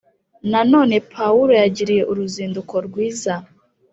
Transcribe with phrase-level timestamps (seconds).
[0.51, 3.33] Nanone Pawulo yagiriye uruzinduko rwiza